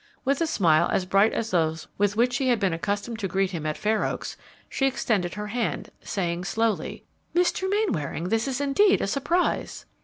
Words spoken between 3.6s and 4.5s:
at Fair Oaks,